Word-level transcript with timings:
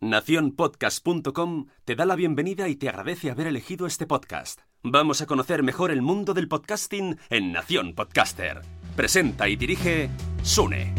Naciónpodcast.com 0.00 1.66
te 1.84 1.94
da 1.94 2.06
la 2.06 2.16
bienvenida 2.16 2.70
y 2.70 2.76
te 2.76 2.88
agradece 2.88 3.30
haber 3.30 3.46
elegido 3.46 3.86
este 3.86 4.06
podcast. 4.06 4.60
Vamos 4.82 5.20
a 5.20 5.26
conocer 5.26 5.62
mejor 5.62 5.90
el 5.90 6.00
mundo 6.00 6.32
del 6.32 6.48
podcasting 6.48 7.18
en 7.28 7.52
Nación 7.52 7.94
Podcaster. 7.94 8.62
Presenta 8.96 9.46
y 9.50 9.56
dirige 9.56 10.08
Sune. 10.42 10.94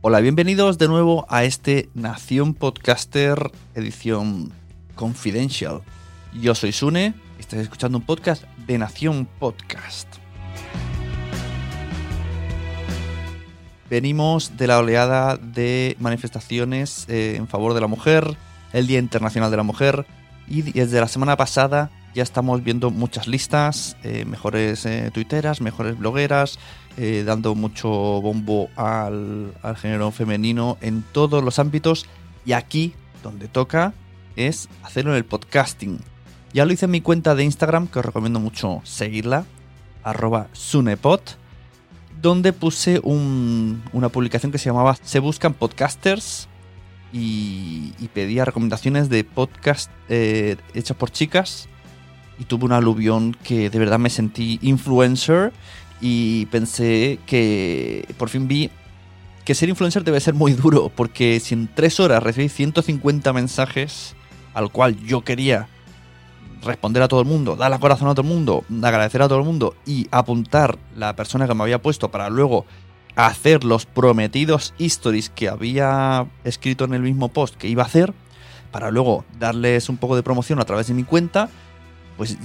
Hola, 0.00 0.18
bienvenidos 0.18 0.78
de 0.78 0.88
nuevo 0.88 1.26
a 1.28 1.44
este 1.44 1.88
Nación 1.94 2.54
Podcaster 2.54 3.52
edición 3.76 4.52
Confidential. 4.96 5.82
Yo 6.32 6.56
soy 6.56 6.72
Sune 6.72 7.14
y 7.38 7.40
estás 7.40 7.60
escuchando 7.60 7.98
un 7.98 8.04
podcast 8.04 8.42
de 8.66 8.78
Nación 8.78 9.28
Podcast. 9.38 10.23
Venimos 13.94 14.56
de 14.56 14.66
la 14.66 14.80
oleada 14.80 15.36
de 15.36 15.96
manifestaciones 16.00 17.06
eh, 17.08 17.36
en 17.36 17.46
favor 17.46 17.74
de 17.74 17.80
la 17.80 17.86
mujer, 17.86 18.36
el 18.72 18.88
Día 18.88 18.98
Internacional 18.98 19.52
de 19.52 19.56
la 19.56 19.62
Mujer, 19.62 20.04
y 20.48 20.62
desde 20.62 20.98
la 20.98 21.06
semana 21.06 21.36
pasada 21.36 21.92
ya 22.12 22.24
estamos 22.24 22.64
viendo 22.64 22.90
muchas 22.90 23.28
listas, 23.28 23.96
eh, 24.02 24.24
mejores 24.24 24.84
eh, 24.84 25.12
tuiteras, 25.14 25.60
mejores 25.60 25.96
blogueras, 25.96 26.58
dando 27.24 27.54
mucho 27.54 27.88
bombo 27.88 28.68
al, 28.74 29.54
al 29.62 29.76
género 29.76 30.10
femenino 30.10 30.76
en 30.80 31.04
todos 31.12 31.44
los 31.44 31.60
ámbitos. 31.60 32.06
Y 32.44 32.50
aquí, 32.52 32.94
donde 33.22 33.46
toca, 33.46 33.94
es 34.34 34.68
hacerlo 34.82 35.12
en 35.12 35.18
el 35.18 35.24
podcasting. 35.24 36.00
Ya 36.52 36.64
lo 36.64 36.72
hice 36.72 36.86
en 36.86 36.90
mi 36.90 37.00
cuenta 37.00 37.36
de 37.36 37.44
Instagram, 37.44 37.86
que 37.86 38.00
os 38.00 38.04
recomiendo 38.04 38.40
mucho 38.40 38.80
seguirla, 38.82 39.44
arroba 40.02 40.48
sunepod 40.52 41.20
donde 42.24 42.54
puse 42.54 43.00
una 43.04 44.08
publicación 44.08 44.50
que 44.50 44.56
se 44.56 44.70
llamaba 44.70 44.96
Se 45.02 45.18
buscan 45.18 45.52
podcasters 45.52 46.48
y, 47.12 47.92
pedía 48.14 48.46
recomendaciones 48.46 49.10
de 49.10 49.24
podcast 49.24 49.90
eh, 50.08 50.56
hechas 50.72 50.96
por 50.96 51.10
chicas. 51.10 51.68
Y 52.38 52.44
tuve 52.44 52.64
un 52.64 52.72
aluvión 52.72 53.36
que 53.44 53.68
de 53.68 53.78
verdad 53.78 53.98
me 53.98 54.08
sentí 54.08 54.58
influencer 54.62 55.52
y 56.00 56.46
pensé 56.46 57.18
que 57.26 58.08
por 58.16 58.30
fin 58.30 58.48
vi 58.48 58.70
que 59.44 59.54
ser 59.54 59.68
influencer 59.68 60.02
debe 60.02 60.18
ser 60.18 60.32
muy 60.32 60.52
duro 60.54 60.90
porque 60.94 61.38
si 61.40 61.54
en 61.54 61.68
tres 61.72 62.00
horas 62.00 62.22
recibí 62.22 62.48
150 62.48 63.32
mensajes 63.34 64.16
al 64.54 64.70
cual 64.72 64.96
yo 65.04 65.20
quería 65.20 65.68
responder 66.64 67.02
a 67.02 67.08
todo 67.08 67.20
el 67.20 67.26
mundo, 67.26 67.56
dar 67.56 67.70
la 67.70 67.78
corazón 67.78 68.08
a 68.08 68.14
todo 68.14 68.22
el 68.22 68.32
mundo, 68.32 68.64
agradecer 68.82 69.22
a 69.22 69.28
todo 69.28 69.38
el 69.38 69.44
mundo 69.44 69.74
y 69.86 70.08
apuntar 70.10 70.78
la 70.96 71.16
persona 71.16 71.46
que 71.46 71.54
me 71.54 71.62
había 71.62 71.80
puesto 71.80 72.10
para 72.10 72.28
luego 72.30 72.66
hacer 73.16 73.64
los 73.64 73.86
prometidos 73.86 74.74
stories 74.78 75.30
que 75.30 75.48
había 75.48 76.26
escrito 76.44 76.84
en 76.84 76.94
el 76.94 77.02
mismo 77.02 77.28
post 77.28 77.54
que 77.54 77.68
iba 77.68 77.82
a 77.82 77.86
hacer, 77.86 78.12
para 78.70 78.90
luego 78.90 79.24
darles 79.38 79.88
un 79.88 79.96
poco 79.96 80.16
de 80.16 80.22
promoción 80.22 80.60
a 80.60 80.64
través 80.64 80.88
de 80.88 80.94
mi 80.94 81.04
cuenta, 81.04 81.48
pues 82.16 82.36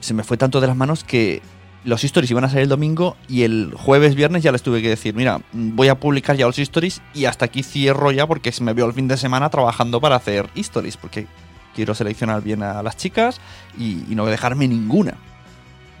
se 0.00 0.14
me 0.14 0.24
fue 0.24 0.36
tanto 0.36 0.60
de 0.60 0.66
las 0.66 0.76
manos 0.76 1.04
que 1.04 1.42
los 1.84 2.04
stories 2.04 2.30
iban 2.30 2.44
a 2.44 2.48
salir 2.48 2.64
el 2.64 2.68
domingo 2.68 3.16
y 3.28 3.42
el 3.42 3.72
jueves, 3.74 4.14
viernes 4.14 4.42
ya 4.42 4.52
les 4.52 4.62
tuve 4.62 4.82
que 4.82 4.88
decir, 4.88 5.14
mira, 5.14 5.40
voy 5.52 5.88
a 5.88 5.98
publicar 5.98 6.36
ya 6.36 6.46
los 6.46 6.58
stories 6.58 7.00
y 7.14 7.24
hasta 7.24 7.46
aquí 7.46 7.62
cierro 7.62 8.10
ya 8.12 8.26
porque 8.26 8.52
se 8.52 8.62
me 8.62 8.74
vio 8.74 8.86
el 8.86 8.92
fin 8.92 9.08
de 9.08 9.16
semana 9.16 9.50
trabajando 9.50 10.00
para 10.00 10.16
hacer 10.16 10.48
stories, 10.54 10.96
porque 10.96 11.26
quiero 11.74 11.94
seleccionar 11.94 12.42
bien 12.42 12.62
a 12.62 12.82
las 12.82 12.96
chicas 12.96 13.40
y, 13.78 14.04
no 14.08 14.26
dejarme 14.26 14.68
ninguna. 14.68 15.14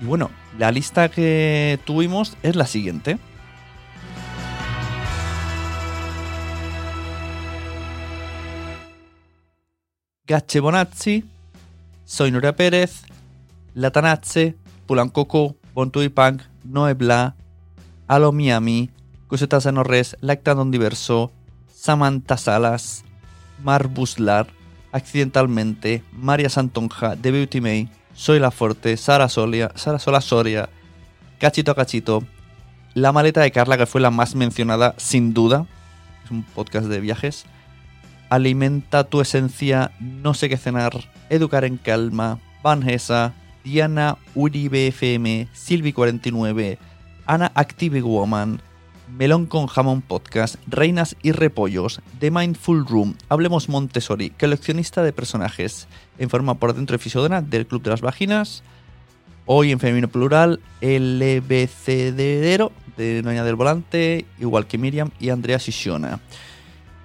Y 0.00 0.04
bueno, 0.04 0.30
la 0.58 0.70
lista 0.72 1.08
que 1.08 1.78
tuvimos 1.84 2.36
es 2.42 2.56
la 2.56 2.66
siguiente. 2.66 3.18
Gache 10.26 10.60
Bonazzi, 10.60 11.24
Soy 12.04 12.30
Nuria 12.30 12.54
Pérez, 12.54 13.02
Latanazze, 13.74 14.54
Pulancoco, 14.86 15.56
Bontui 15.74 16.08
Punk, 16.08 16.42
Noebla, 16.64 17.34
Alo 18.06 18.32
Miami, 18.32 18.90
Cosetas 19.26 19.64
Res, 19.64 20.16
Lactandon 20.20 20.70
Diverso, 20.70 21.32
Samantha 21.72 22.36
Salas, 22.36 23.04
Mar 23.62 23.88
Buslar, 23.88 24.48
Accidentalmente, 24.92 26.02
María 26.12 26.48
Santonja, 26.48 27.16
The 27.16 27.30
Beauty 27.30 27.60
May, 27.60 27.88
Soy 28.14 28.38
la 28.38 28.50
Forte, 28.50 28.96
Sara, 28.96 29.28
Solia, 29.28 29.70
Sara 29.74 29.98
Sola 29.98 30.20
Soria, 30.20 30.68
Cachito 31.38 31.70
a 31.70 31.74
Cachito, 31.74 32.24
La 32.94 33.12
Maleta 33.12 33.40
de 33.40 33.52
Carla, 33.52 33.78
que 33.78 33.86
fue 33.86 34.00
la 34.00 34.10
más 34.10 34.34
mencionada 34.34 34.94
sin 34.98 35.32
duda, 35.32 35.66
es 36.24 36.30
un 36.30 36.42
podcast 36.42 36.86
de 36.86 37.00
viajes, 37.00 37.46
Alimenta 38.28 39.04
tu 39.04 39.20
esencia, 39.20 39.90
No 40.00 40.34
sé 40.34 40.48
qué 40.48 40.56
cenar, 40.56 40.92
Educar 41.30 41.64
en 41.64 41.76
calma, 41.76 42.38
Vanessa, 42.62 43.34
Diana 43.64 44.18
Uribe 44.34 44.86
FM, 44.88 45.48
Silvi49, 45.54 46.78
Ana 47.26 47.50
Active 47.54 48.02
Woman, 48.02 48.60
Melón 49.16 49.46
con 49.46 49.66
Jamón 49.66 50.02
Podcast, 50.02 50.56
Reinas 50.66 51.16
y 51.22 51.32
Repollos, 51.32 52.00
The 52.18 52.30
Mindful 52.30 52.86
Room, 52.86 53.16
Hablemos 53.28 53.68
Montessori, 53.68 54.30
coleccionista 54.30 55.02
de 55.02 55.12
personajes, 55.12 55.88
en 56.18 56.30
forma 56.30 56.54
por 56.54 56.74
dentro 56.74 56.94
de 56.94 57.02
Fisodona 57.02 57.42
del 57.42 57.66
Club 57.66 57.82
de 57.82 57.90
las 57.90 58.00
Vaginas, 58.00 58.62
hoy 59.46 59.72
en 59.72 59.80
femenino 59.80 60.08
plural, 60.08 60.60
LBCDero 60.80 62.72
de 62.96 63.22
Noña 63.22 63.44
del 63.44 63.56
Volante, 63.56 64.24
igual 64.38 64.66
que 64.66 64.78
Miriam 64.78 65.10
y 65.18 65.30
Andrea 65.30 65.58
Sisiona. 65.58 66.20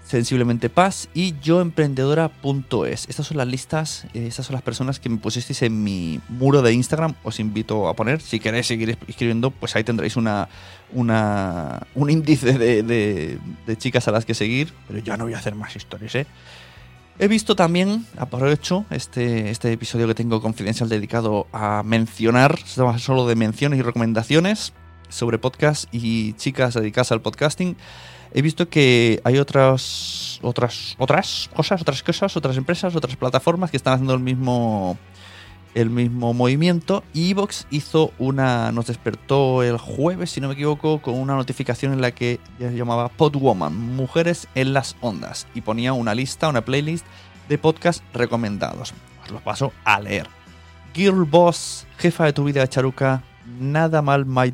Sensiblemente 0.06 0.70
Paz 0.70 1.10
y 1.16 1.34
yoemprendedora.es. 1.42 3.10
Estas 3.10 3.26
son 3.26 3.38
las 3.38 3.48
listas, 3.48 4.06
eh, 4.14 4.28
estas 4.28 4.46
son 4.46 4.54
las 4.54 4.62
personas 4.62 5.00
que 5.00 5.10
me 5.10 5.18
pusisteis 5.18 5.64
en 5.64 5.84
mi 5.84 6.22
muro 6.30 6.62
de 6.62 6.74
Instagram. 6.74 7.16
Os 7.24 7.40
invito 7.40 7.88
a 7.88 7.96
poner, 7.96 8.22
si 8.22 8.40
queréis 8.40 8.68
seguir 8.68 9.00
escribiendo, 9.08 9.50
pues 9.50 9.76
ahí 9.76 9.84
tendréis 9.84 10.16
una, 10.16 10.48
una 10.94 11.88
un 11.96 12.12
índice 12.12 12.54
de, 12.54 12.84
de, 12.84 13.78
chicas 13.78 14.08
a 14.08 14.12
las 14.12 14.26
que 14.26 14.36
seguir. 14.36 14.72
Pero 14.88 15.00
ya 15.00 15.18
no 15.18 15.24
voy 15.24 15.34
a 15.34 15.40
hacer 15.40 15.56
más 15.56 15.76
historias, 15.76 16.14
¿eh? 16.14 16.28
He 17.18 17.28
visto 17.28 17.56
también, 17.56 18.06
aprovecho 18.18 18.86
este, 18.92 19.50
este 19.50 19.72
episodio 19.72 20.06
que 20.06 20.16
tengo 20.16 20.40
confidencial 20.40 20.88
dedicado 20.88 21.48
a 21.52 21.82
mencionar, 21.84 22.60
solo 22.60 23.26
de 23.26 23.36
menciones 23.36 23.80
y 23.80 23.82
recomendaciones 23.82 24.74
sobre 25.10 25.40
podcast 25.40 25.88
y 25.94 26.34
chicas 26.34 26.74
dedicadas 26.74 27.12
al 27.12 27.22
podcasting 27.22 27.78
he 28.36 28.42
visto 28.42 28.68
que 28.68 29.22
hay 29.24 29.38
otras, 29.38 30.40
otras, 30.42 30.96
otras 31.00 31.50
cosas, 31.56 31.82
otras 31.82 32.04
cosas, 32.04 32.36
otras 32.36 32.58
empresas, 32.58 32.94
otras 32.94 33.16
plataformas 33.16 33.72
que 33.72 33.78
están 33.78 33.94
haciendo 33.94 34.14
el 34.14 34.20
mismo, 34.20 34.98
el 35.74 35.90
mismo 35.90 36.34
movimiento. 36.34 37.02
Y 37.14 37.32
Evox 37.32 37.66
hizo 37.72 38.12
una, 38.20 38.74
nos 38.74 38.88
despertó 38.88 39.64
el 39.64 39.78
jueves, 39.78 40.32
si 40.32 40.42
no 40.42 40.50
me 40.50 40.56
equivoco, 40.56 41.02
con 41.02 41.18
una 41.18 41.36
notificación 41.36 41.94
en 41.94 42.02
la 42.02 42.12
que 42.12 42.42
se 42.60 42.76
llamaba 42.76 43.08
Podwoman, 43.08 43.74
Mujeres 43.96 44.50
en 44.54 44.74
las 44.74 44.98
Ondas, 45.00 45.48
y 45.56 45.62
ponía 45.62 45.94
una 45.94 46.14
lista, 46.14 46.50
una 46.50 46.66
playlist 46.66 47.06
de 47.48 47.58
podcasts 47.58 48.04
recomendados. 48.14 48.94
Os 49.24 49.32
los 49.32 49.42
paso 49.44 49.72
a 49.86 50.02
leer. 50.02 50.28
Girl 50.94 51.24
Boss, 51.24 51.88
jefa 51.98 52.26
de 52.26 52.34
tu 52.34 52.44
vida 52.44 52.68
charuca, 52.68 53.24
nada 53.62 54.02
mal, 54.02 54.26
my 54.26 54.54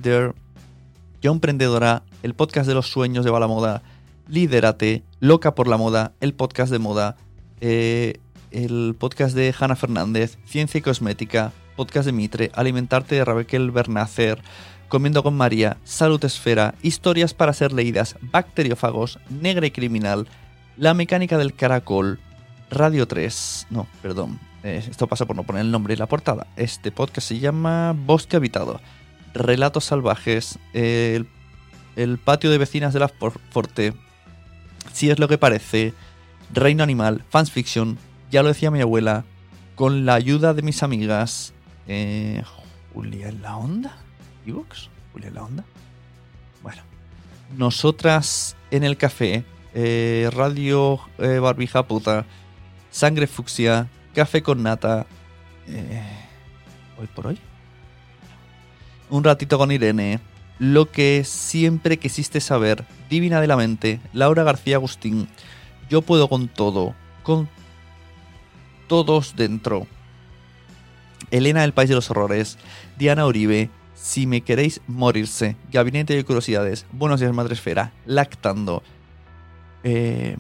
yo 1.22 1.32
emprendedora, 1.32 2.04
el 2.24 2.34
podcast 2.34 2.68
de 2.68 2.74
los 2.74 2.88
sueños 2.88 3.26
de 3.26 3.32
la 3.32 3.48
moda, 3.48 3.82
Líderate, 4.28 5.04
Loca 5.20 5.56
por 5.56 5.68
la 5.68 5.78
moda, 5.78 6.14
el 6.20 6.34
podcast 6.34 6.72
de 6.72 6.80
moda, 6.80 7.18
eh, 7.60 8.20
el 8.52 8.96
podcast 8.98 9.36
de 9.36 9.54
Hanna 9.58 9.76
Fernández, 9.76 10.38
Ciencia 10.46 10.78
y 10.78 10.82
Cosmética, 10.82 11.52
podcast 11.76 12.06
de 12.06 12.12
Mitre, 12.12 12.52
Alimentarte 12.54 13.16
de 13.16 13.26
Raquel 13.26 13.72
Bernacer, 13.72 14.42
Comiendo 14.88 15.24
con 15.24 15.38
María, 15.38 15.78
Salud 15.86 16.24
Esfera, 16.26 16.76
Historias 16.82 17.34
para 17.34 17.54
ser 17.54 17.72
leídas, 17.72 18.18
Bacteriófagos, 18.22 19.20
Negra 19.30 19.66
y 19.66 19.72
Criminal, 19.72 20.28
La 20.76 20.94
Mecánica 20.94 21.38
del 21.38 21.54
Caracol, 21.56 22.20
Radio 22.70 23.08
3, 23.08 23.68
no, 23.70 23.88
perdón, 24.02 24.40
eh, 24.64 24.84
esto 24.90 25.08
pasa 25.08 25.26
por 25.26 25.36
no 25.36 25.44
poner 25.44 25.62
el 25.62 25.72
nombre 25.72 25.94
y 25.94 25.98
la 25.98 26.08
portada. 26.08 26.48
Este 26.56 26.92
podcast 26.92 27.30
se 27.30 27.40
llama 27.40 27.96
Bosque 27.98 28.36
Habitado, 28.36 28.82
Relatos 29.34 29.86
Salvajes, 29.86 30.60
el 30.74 31.26
el 31.96 32.18
patio 32.18 32.50
de 32.50 32.58
vecinas 32.58 32.94
de 32.94 33.00
la 33.00 33.08
Forte, 33.08 33.94
si 34.94 35.10
es 35.10 35.20
lo 35.20 35.28
que 35.28 35.38
parece, 35.38 35.94
Reino 36.54 36.84
Animal, 36.84 37.24
Fans 37.30 37.52
Fiction, 37.52 37.98
ya 38.30 38.44
lo 38.44 38.50
decía 38.50 38.72
mi 38.72 38.82
abuela, 38.82 39.26
con 39.76 40.06
la 40.06 40.16
ayuda 40.16 40.54
de 40.54 40.62
mis 40.62 40.84
amigas, 40.84 41.54
eh, 41.88 42.44
Julia 42.94 43.30
en 43.30 43.42
la 43.42 43.58
onda, 43.58 43.98
¿Ebooks? 44.46 44.90
Julia 45.14 45.30
en 45.30 45.34
la 45.34 45.44
onda. 45.44 45.64
Bueno, 46.62 46.82
nosotras 47.58 48.56
en 48.70 48.84
el 48.84 48.98
café, 48.98 49.44
eh, 49.74 50.30
Radio 50.34 51.00
eh, 51.18 51.40
Barbija 51.40 51.88
Puta, 51.88 52.26
Sangre 52.92 53.28
Fucsia, 53.28 53.88
Café 54.14 54.44
con 54.44 54.62
Nata, 54.62 55.06
hoy 57.00 57.08
por 57.16 57.28
hoy. 57.28 57.40
Un 59.10 59.24
ratito 59.24 59.58
con 59.58 59.72
Irene, 59.72 60.20
lo 60.60 60.92
que 60.92 61.24
siempre 61.26 61.98
quisiste 61.98 62.40
saber, 62.40 62.86
Divina 63.10 63.42
de 63.42 63.48
la 63.48 63.58
Mente, 63.58 64.00
Laura 64.14 64.44
García 64.44 64.76
Agustín, 64.76 65.28
Yo 65.90 66.02
puedo 66.02 66.30
con 66.30 66.48
todo, 66.48 66.96
con 67.24 67.50
todos 68.88 69.36
dentro. 69.36 69.88
Elena 71.32 71.62
del 71.62 71.74
País 71.74 71.90
de 71.90 71.96
los 71.96 72.10
Horrores, 72.12 72.58
Diana 72.98 73.26
Uribe, 73.26 73.70
Si 73.96 74.28
me 74.28 74.42
queréis 74.42 74.82
morirse, 74.88 75.56
Gabinete 75.72 76.16
de 76.16 76.24
Curiosidades, 76.24 76.86
Buenos 76.92 77.20
días 77.20 77.34
Madresfera, 77.34 77.94
Lactando, 78.06 78.84
eh, 79.84 80.36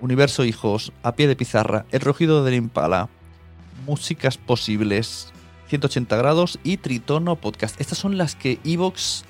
Universo 0.00 0.44
Hijos, 0.44 0.92
A 1.02 1.12
pie 1.12 1.26
de 1.26 1.36
pizarra, 1.36 1.86
El 1.90 2.00
rugido 2.00 2.44
del 2.44 2.54
impala, 2.54 3.08
Músicas 3.86 4.38
posibles, 4.38 5.32
180 5.68 6.16
grados 6.16 6.58
y 6.64 6.76
Tritono 6.76 7.36
Podcast. 7.36 7.80
Estas 7.80 7.98
son 7.98 8.18
las 8.18 8.34
que 8.34 8.58
Evox 8.64 9.24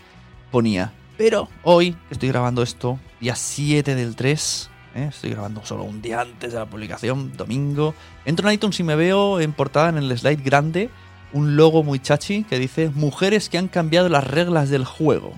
ponía. 0.50 0.92
Pero 1.16 1.48
hoy, 1.62 1.96
estoy 2.10 2.28
grabando 2.28 2.62
esto, 2.62 2.98
día 3.20 3.34
7 3.34 3.94
del 3.94 4.14
3, 4.14 4.70
¿eh? 4.94 5.06
estoy 5.10 5.30
grabando 5.30 5.64
solo 5.64 5.84
un 5.84 6.00
día 6.00 6.20
antes 6.20 6.52
de 6.52 6.58
la 6.58 6.66
publicación, 6.66 7.36
domingo. 7.36 7.94
Entro 8.24 8.48
en 8.48 8.54
iTunes 8.54 8.78
y 8.80 8.82
me 8.84 8.96
veo 8.96 9.40
en 9.40 9.52
portada 9.52 9.88
en 9.88 9.98
el 9.98 10.16
slide 10.16 10.42
grande 10.42 10.90
un 11.32 11.56
logo 11.56 11.82
muy 11.82 11.98
chachi 11.98 12.44
que 12.44 12.58
dice 12.58 12.90
Mujeres 12.90 13.48
que 13.48 13.58
han 13.58 13.68
cambiado 13.68 14.08
las 14.08 14.26
reglas 14.26 14.70
del 14.70 14.84
juego. 14.84 15.32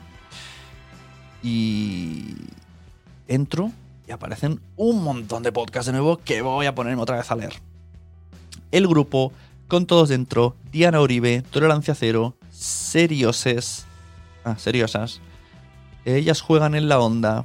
Y 1.42 2.34
entro 3.28 3.72
y 4.06 4.12
aparecen 4.12 4.60
un 4.76 5.02
montón 5.02 5.42
de 5.42 5.52
podcasts 5.52 5.86
de 5.86 5.92
nuevo 5.92 6.18
que 6.18 6.42
voy 6.42 6.66
a 6.66 6.74
ponerme 6.74 7.02
otra 7.02 7.16
vez 7.16 7.30
a 7.30 7.36
leer. 7.36 7.54
El 8.70 8.86
grupo, 8.86 9.32
con 9.68 9.86
todos 9.86 10.08
dentro, 10.08 10.56
Diana 10.70 11.00
Uribe, 11.00 11.42
Tolerancia 11.50 11.94
Cero, 11.94 12.36
Serioses, 12.50 13.86
ah, 14.44 14.56
seriosas. 14.58 15.20
Ellas 16.04 16.40
juegan 16.40 16.74
en 16.74 16.88
la 16.88 16.98
onda. 16.98 17.44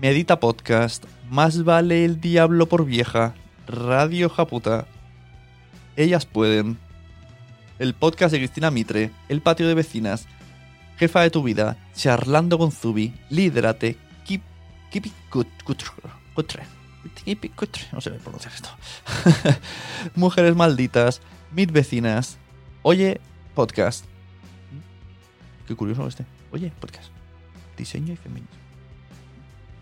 Medita 0.00 0.40
Podcast. 0.40 1.04
Más 1.30 1.64
vale 1.64 2.04
el 2.04 2.20
diablo 2.20 2.66
por 2.66 2.84
vieja. 2.84 3.34
Radio 3.66 4.28
Japuta. 4.28 4.86
Ellas 5.96 6.26
pueden. 6.26 6.78
El 7.78 7.94
podcast 7.94 8.32
de 8.32 8.38
Cristina 8.38 8.70
Mitre. 8.70 9.10
El 9.28 9.40
patio 9.40 9.66
de 9.66 9.74
vecinas. 9.74 10.26
Jefa 10.98 11.22
de 11.22 11.30
tu 11.30 11.42
vida. 11.42 11.76
Charlando 11.94 12.58
con 12.58 12.72
Zubi. 12.72 13.14
Líderate. 13.30 13.96
Keep, 14.24 14.42
keep 14.90 15.06
it 15.06 15.14
good, 15.30 15.46
cutre. 15.64 16.62
No 17.92 18.00
sé 18.00 18.10
pronunciar 18.10 18.52
esto. 18.54 18.68
Mujeres 20.14 20.54
malditas. 20.54 21.20
Mid 21.52 21.70
vecinas. 21.70 22.38
Oye, 22.82 23.20
podcast. 23.54 24.11
Qué 25.66 25.74
curioso 25.74 26.06
este. 26.06 26.24
Oye, 26.50 26.72
podcast. 26.80 27.10
Diseño 27.76 28.12
y 28.12 28.16
feminismo. 28.16 28.56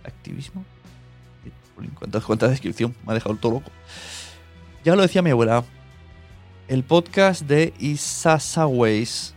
Activismo. 0.04 0.64
Cuánta, 1.98 2.20
cuánta 2.20 2.48
descripción. 2.48 2.94
Me 3.04 3.12
ha 3.12 3.14
dejado 3.14 3.36
todo 3.36 3.52
loco. 3.52 3.70
Ya 4.84 4.94
lo 4.94 5.02
decía 5.02 5.22
mi 5.22 5.30
abuela. 5.30 5.64
El 6.68 6.84
podcast 6.84 7.42
de 7.42 7.72
Isasaways. 7.78 9.34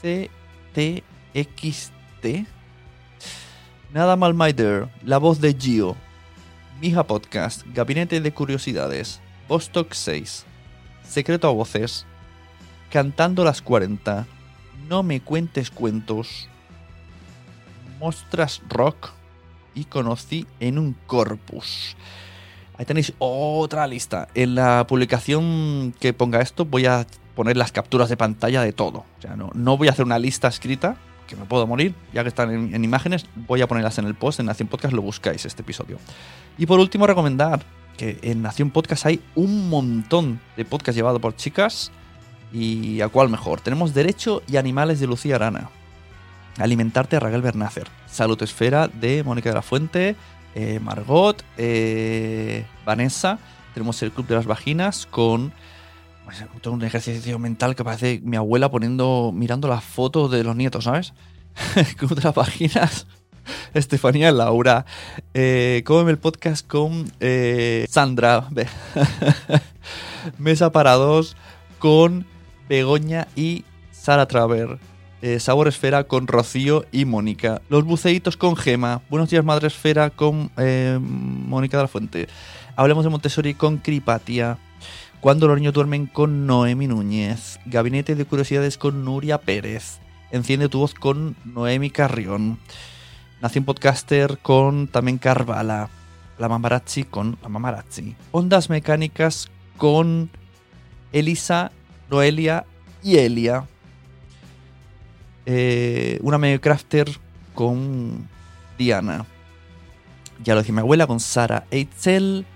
CTXT. 0.00 1.06
Nada 3.92 4.16
mal, 4.16 4.34
my. 4.34 4.54
La 5.02 5.18
voz 5.18 5.40
de 5.40 5.54
Gio. 5.54 5.96
Mija 6.80 7.04
Podcast. 7.04 7.62
Gabinete 7.72 8.20
de 8.20 8.32
Curiosidades. 8.32 9.20
Vostok 9.48 9.92
6. 9.92 10.44
Secreto 11.08 11.48
a 11.48 11.52
voces. 11.52 12.06
Cantando 12.90 13.44
las 13.44 13.62
40. 13.62 14.26
No 14.88 15.02
me 15.02 15.20
cuentes 15.20 15.70
cuentos. 15.70 16.48
Mostras 17.98 18.62
Rock 18.68 19.10
y 19.74 19.84
conocí 19.84 20.46
en 20.60 20.78
un 20.78 20.94
corpus. 21.06 21.96
Ahí 22.76 22.84
tenéis 22.84 23.12
otra 23.18 23.86
lista. 23.86 24.28
En 24.34 24.54
la 24.54 24.86
publicación 24.86 25.94
que 26.00 26.12
ponga 26.12 26.40
esto 26.40 26.64
voy 26.64 26.86
a 26.86 27.06
poner 27.34 27.56
las 27.56 27.72
capturas 27.72 28.08
de 28.08 28.16
pantalla 28.16 28.62
de 28.62 28.72
todo. 28.72 29.04
O 29.18 29.22
sea, 29.22 29.36
no, 29.36 29.50
no 29.54 29.76
voy 29.76 29.88
a 29.88 29.92
hacer 29.92 30.04
una 30.04 30.18
lista 30.18 30.48
escrita, 30.48 30.96
que 31.26 31.36
me 31.36 31.44
puedo 31.46 31.66
morir, 31.66 31.94
ya 32.12 32.22
que 32.22 32.28
están 32.28 32.50
en, 32.50 32.74
en 32.74 32.84
imágenes, 32.84 33.26
voy 33.34 33.62
a 33.62 33.68
ponerlas 33.68 33.98
en 33.98 34.04
el 34.04 34.14
post, 34.14 34.40
en 34.40 34.46
Nación 34.46 34.68
Podcast 34.68 34.94
lo 34.94 35.02
buscáis 35.02 35.44
este 35.46 35.62
episodio. 35.62 35.98
Y 36.58 36.66
por 36.66 36.78
último 36.78 37.06
recomendar 37.06 37.64
que 37.96 38.18
en 38.22 38.42
Nación 38.42 38.70
Podcast 38.70 39.06
hay 39.06 39.20
un 39.34 39.68
montón 39.68 40.40
de 40.56 40.64
podcasts 40.64 40.96
llevados 40.96 41.20
por 41.20 41.34
chicas 41.36 41.90
y 42.52 43.00
a 43.00 43.08
cuál 43.08 43.28
mejor. 43.28 43.60
Tenemos 43.60 43.94
Derecho 43.94 44.42
y 44.46 44.56
Animales 44.56 45.00
de 45.00 45.06
Lucía 45.06 45.36
Arana. 45.36 45.70
Alimentarte 46.58 47.16
a 47.16 47.20
Raquel 47.20 47.42
Bernácer. 47.42 47.88
Salud 48.06 48.40
Esfera 48.42 48.88
de 48.88 49.24
Mónica 49.24 49.48
de 49.50 49.54
la 49.56 49.62
Fuente. 49.62 50.16
eh, 50.54 50.78
Margot. 50.80 51.44
eh, 51.56 52.64
Vanessa. 52.84 53.38
Tenemos 53.74 54.00
el 54.02 54.12
Club 54.12 54.28
de 54.28 54.36
las 54.36 54.46
Vaginas 54.46 55.06
con 55.10 55.52
pues, 56.24 56.44
un 56.66 56.82
ejercicio 56.84 57.38
mental 57.40 57.74
que 57.74 57.82
parece 57.82 58.20
mi 58.22 58.36
abuela 58.36 58.70
poniendo, 58.70 59.32
mirando 59.34 59.66
las 59.66 59.82
fotos 59.82 60.30
de 60.30 60.44
los 60.44 60.54
nietos, 60.54 60.84
¿sabes? 60.84 61.12
Club 61.96 62.14
de 62.14 62.22
las 62.22 62.34
Vaginas. 62.34 63.06
Estefanía 63.74 64.30
Laura. 64.30 64.86
Eh, 65.34 65.82
Cómeme 65.84 66.12
el 66.12 66.18
podcast 66.18 66.66
con 66.66 67.10
eh, 67.18 67.84
Sandra. 67.90 68.48
Mesa 70.38 70.70
para 70.72 70.92
dos 70.92 71.36
con 71.78 72.26
Begoña 72.68 73.28
y 73.36 73.64
Sara 73.90 74.26
Traver. 74.26 74.78
Eh, 75.22 75.40
Sabor 75.40 75.68
Esfera 75.68 76.04
con 76.04 76.26
Rocío 76.26 76.84
y 76.92 77.06
Mónica. 77.06 77.62
Los 77.70 77.84
buceitos 77.84 78.36
con 78.36 78.56
Gema. 78.56 79.00
Buenos 79.08 79.30
días, 79.30 79.44
Madre 79.44 79.68
Esfera 79.68 80.10
con 80.10 80.50
eh, 80.58 80.98
Mónica 81.00 81.78
de 81.78 81.84
la 81.84 81.88
Fuente. 81.88 82.28
Hablemos 82.76 83.04
de 83.04 83.10
Montessori 83.10 83.54
con 83.54 83.78
Cripatia. 83.78 84.58
Cuando 85.20 85.48
los 85.48 85.56
niños 85.56 85.72
duermen 85.72 86.06
con 86.06 86.46
Noemi 86.46 86.86
Núñez. 86.86 87.58
Gabinete 87.64 88.14
de 88.14 88.26
Curiosidades 88.26 88.76
con 88.76 89.04
Nuria 89.04 89.38
Pérez. 89.38 89.98
Enciende 90.30 90.68
tu 90.68 90.80
voz 90.80 90.92
con 90.92 91.36
Noemi 91.44 91.88
Carrión. 91.88 92.58
Nación 93.40 93.64
Podcaster 93.64 94.38
con 94.42 94.88
también 94.88 95.16
Carvala. 95.16 95.88
La 96.38 96.48
Mamarazzi 96.48 97.04
con 97.04 97.38
la 97.42 97.48
Mamarazzi. 97.48 98.14
Ondas 98.32 98.68
Mecánicas 98.68 99.48
con 99.78 100.28
Elisa, 101.12 101.72
Noelia 102.10 102.64
y 103.02 103.16
Elia. 103.16 103.66
Eh, 105.46 106.18
una 106.22 106.38
medio 106.38 106.60
crafter 106.60 107.10
con 107.54 108.28
Diana. 108.78 109.26
Ya 110.42 110.54
lo 110.54 110.60
decía 110.60 110.74
mi 110.74 110.80
abuela 110.80 111.06
con 111.06 111.20
Sara 111.20 111.66
Eitzel. 111.70 112.46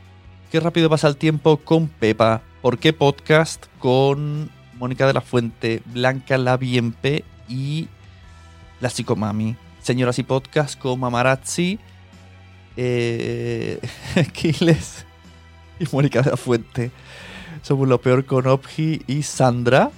Qué 0.51 0.61
rápido 0.61 0.89
pasa 0.89 1.09
el 1.09 1.17
tiempo 1.17 1.59
con 1.59 1.89
Pepa. 1.89 2.43
¿Por 2.63 2.79
qué 2.79 2.93
podcast? 2.93 3.67
Con 3.79 4.51
Mónica 4.79 5.07
de 5.07 5.13
la 5.13 5.21
Fuente, 5.21 5.83
Blanca 5.87 6.39
la 6.39 6.57
Bienpe 6.57 7.25
y 7.49 7.89
la 8.81 8.91
Psicomami. 8.91 9.57
Señoras 9.81 10.19
y 10.19 10.23
podcast 10.23 10.79
con 10.79 11.01
Mamarazzi, 11.01 11.79
eh, 12.77 13.81
Kiles 14.33 15.05
y 15.79 15.85
Mónica 15.93 16.23
de 16.23 16.31
la 16.31 16.37
Fuente. 16.37 16.91
Somos 17.63 17.89
lo 17.89 18.01
peor 18.01 18.25
con 18.25 18.47
Opji 18.47 19.03
y 19.07 19.23
Sandra. 19.23 19.91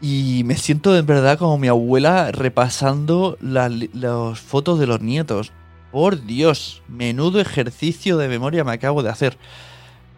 Y 0.00 0.42
me 0.44 0.56
siento 0.56 0.96
en 0.96 1.06
verdad 1.06 1.38
como 1.38 1.58
mi 1.58 1.68
abuela 1.68 2.32
repasando 2.32 3.36
la- 3.40 3.68
las 3.68 4.40
fotos 4.40 4.78
de 4.78 4.86
los 4.86 5.00
nietos. 5.00 5.52
Por 5.92 6.24
Dios, 6.24 6.82
menudo 6.88 7.40
ejercicio 7.40 8.16
de 8.16 8.28
memoria 8.28 8.64
me 8.64 8.72
acabo 8.72 9.02
de 9.02 9.10
hacer. 9.10 9.36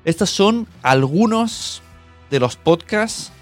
Estos 0.04 0.30
son 0.30 0.66
algunos 0.82 1.82
de 2.30 2.40
los 2.40 2.56
podcasts 2.56 3.32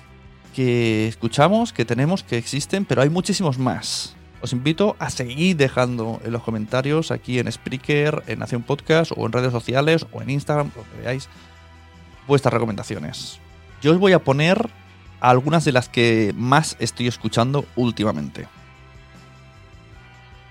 que 0.55 1.07
escuchamos, 1.09 1.73
que 1.73 1.85
tenemos, 1.85 2.23
que 2.23 2.39
existen, 2.39 2.85
pero 2.85 3.03
hay 3.03 3.09
muchísimos 3.11 3.59
más. 3.59 4.15
Os 4.41 4.53
invito 4.53 4.97
a 4.99 5.09
seguir 5.11 5.57
dejando 5.57 6.21
en 6.25 6.33
los 6.33 6.43
comentarios 6.43 7.11
aquí 7.13 7.39
en 7.39 7.51
Spreaker, 7.51 8.25
en 8.27 8.41
Nación 8.41 8.63
Podcast 8.63 9.13
o 9.17 9.25
en 9.27 9.33
redes 9.33 9.53
sociales 9.53 10.07
o 10.13 10.21
en 10.21 10.31
Instagram, 10.31 10.73
lo 10.75 10.83
que 10.83 11.03
veáis, 11.03 11.29
vuestras 12.27 12.53
recomendaciones. 12.53 13.39
Yo 13.81 13.93
os 13.93 13.99
voy 13.99 14.13
a 14.13 14.23
poner 14.23 14.71
algunas 15.21 15.65
de 15.65 15.73
las 15.73 15.89
que 15.89 16.33
más 16.37 16.77
estoy 16.81 17.07
escuchando 17.07 17.65
últimamente. 17.77 18.49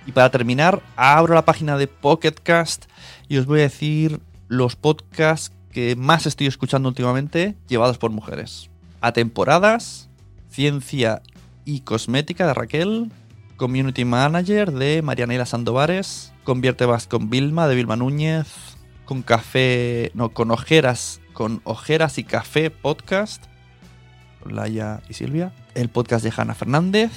Y 0.05 0.11
para 0.13 0.31
terminar, 0.31 0.81
abro 0.95 1.35
la 1.35 1.45
página 1.45 1.77
de 1.77 1.87
Pocket 1.87 2.35
Cast 2.43 2.85
y 3.27 3.37
os 3.37 3.45
voy 3.45 3.59
a 3.59 3.63
decir 3.63 4.19
los 4.47 4.75
podcasts 4.75 5.51
que 5.71 5.95
más 5.95 6.25
estoy 6.25 6.47
escuchando 6.47 6.89
últimamente 6.89 7.55
llevados 7.67 7.97
por 7.97 8.11
mujeres. 8.11 8.69
A 8.99 9.13
temporadas, 9.13 10.09
Ciencia 10.49 11.21
y 11.65 11.81
Cosmética 11.81 12.47
de 12.47 12.53
Raquel, 12.53 13.11
Community 13.57 14.05
Manager 14.05 14.71
de 14.71 15.01
Marianela 15.01 15.45
Sandovares, 15.45 16.33
Convierte 16.43 16.85
Vas 16.85 17.07
con 17.07 17.29
Vilma 17.29 17.67
de 17.67 17.75
Vilma 17.75 17.95
Núñez, 17.95 18.70
con 19.11 19.23
café, 19.23 20.09
no, 20.13 20.29
con 20.29 20.51
ojeras, 20.51 21.19
con 21.33 21.59
ojeras 21.65 22.17
y 22.17 22.23
café 22.23 22.71
podcast, 22.71 23.43
con 24.41 24.55
Laia 24.55 25.01
y 25.09 25.15
Silvia, 25.15 25.51
el 25.75 25.89
podcast 25.89 26.23
de 26.23 26.31
Hanna 26.33 26.55
Fernández, 26.55 27.11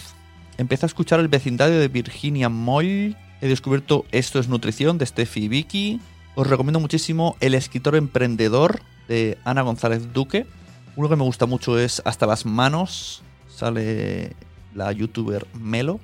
empecé 0.58 0.86
a 0.86 0.88
escuchar 0.88 1.20
el 1.20 1.28
vecindario 1.28 1.78
de 1.78 1.86
Virginia 1.86 2.48
Moll. 2.48 3.16
He 3.40 3.46
descubierto 3.46 4.06
Esto 4.10 4.40
es 4.40 4.48
Nutrición 4.48 4.98
de 4.98 5.06
Steffi 5.06 5.44
y 5.44 5.46
Vicky. 5.46 6.00
Os 6.34 6.48
recomiendo 6.48 6.80
muchísimo 6.80 7.36
El 7.38 7.54
escritor 7.54 7.94
emprendedor 7.94 8.82
de 9.06 9.38
Ana 9.44 9.62
González 9.62 10.12
Duque. 10.12 10.48
Uno 10.96 11.08
que 11.08 11.14
me 11.14 11.22
gusta 11.22 11.46
mucho 11.46 11.78
es 11.78 12.02
Hasta 12.04 12.26
las 12.26 12.44
manos. 12.44 13.22
Sale 13.46 14.34
la 14.74 14.90
youtuber 14.90 15.46
Melo. 15.54 16.00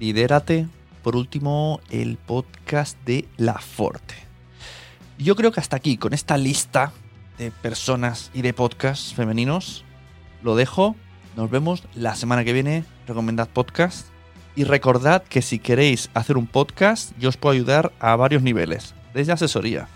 Lidérate. 0.00 0.66
Por 1.02 1.14
último, 1.14 1.80
el 1.90 2.16
podcast 2.16 2.96
de 3.04 3.28
La 3.36 3.58
Forte. 3.58 4.25
Yo 5.18 5.34
creo 5.34 5.50
que 5.50 5.60
hasta 5.60 5.76
aquí, 5.76 5.96
con 5.96 6.12
esta 6.12 6.36
lista 6.36 6.92
de 7.38 7.50
personas 7.50 8.30
y 8.34 8.42
de 8.42 8.52
podcasts 8.52 9.14
femeninos, 9.14 9.84
lo 10.42 10.56
dejo. 10.56 10.94
Nos 11.36 11.50
vemos 11.50 11.84
la 11.94 12.14
semana 12.14 12.44
que 12.44 12.52
viene. 12.52 12.84
Recomendad 13.06 13.48
podcast. 13.48 14.08
Y 14.56 14.64
recordad 14.64 15.22
que 15.22 15.42
si 15.42 15.58
queréis 15.58 16.10
hacer 16.14 16.36
un 16.36 16.46
podcast, 16.46 17.12
yo 17.18 17.30
os 17.30 17.36
puedo 17.36 17.54
ayudar 17.54 17.92
a 17.98 18.16
varios 18.16 18.42
niveles. 18.42 18.94
Desde 19.14 19.32
asesoría, 19.32 19.88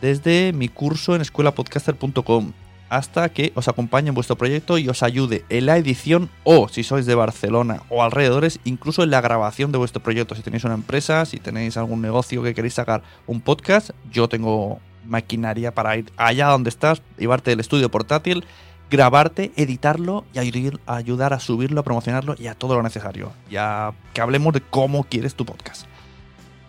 desde 0.00 0.52
mi 0.52 0.68
curso 0.68 1.16
en 1.16 1.22
escuelapodcaster.com, 1.22 2.52
hasta 2.88 3.28
que 3.28 3.52
os 3.54 3.68
acompañe 3.68 4.08
en 4.08 4.14
vuestro 4.14 4.36
proyecto 4.36 4.78
y 4.78 4.88
os 4.88 5.02
ayude 5.02 5.44
en 5.48 5.66
la 5.66 5.76
edición 5.76 6.30
o, 6.44 6.68
si 6.68 6.82
sois 6.82 7.06
de 7.06 7.14
Barcelona 7.14 7.82
o 7.88 8.02
alrededores, 8.02 8.60
incluso 8.64 9.02
en 9.02 9.10
la 9.10 9.20
grabación 9.20 9.72
de 9.72 9.78
vuestro 9.78 10.02
proyecto. 10.02 10.34
Si 10.34 10.42
tenéis 10.42 10.64
una 10.64 10.74
empresa, 10.74 11.24
si 11.24 11.38
tenéis 11.38 11.76
algún 11.76 12.02
negocio 12.02 12.42
que 12.42 12.54
queréis 12.54 12.74
sacar 12.74 13.02
un 13.26 13.40
podcast, 13.40 13.90
yo 14.10 14.28
tengo 14.28 14.80
maquinaria 15.04 15.72
para 15.72 15.96
ir 15.96 16.12
allá 16.16 16.48
donde 16.48 16.70
estás, 16.70 17.02
llevarte 17.16 17.52
el 17.52 17.60
estudio 17.60 17.90
portátil, 17.90 18.44
grabarte, 18.90 19.52
editarlo 19.56 20.24
y 20.32 20.38
ayudar 20.86 21.32
a 21.32 21.40
subirlo, 21.40 21.80
a 21.80 21.84
promocionarlo 21.84 22.34
y 22.38 22.46
a 22.46 22.54
todo 22.54 22.74
lo 22.74 22.82
necesario. 22.82 23.32
Ya 23.50 23.92
que 24.12 24.20
hablemos 24.20 24.52
de 24.52 24.60
cómo 24.60 25.04
quieres 25.04 25.34
tu 25.34 25.44
podcast. 25.44 25.86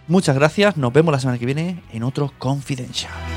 Muchas 0.08 0.36
gracias, 0.36 0.78
nos 0.78 0.94
vemos 0.94 1.12
la 1.12 1.20
semana 1.20 1.38
que 1.38 1.46
viene 1.46 1.84
en 1.92 2.04
otro 2.04 2.32
Confidential. 2.40 3.37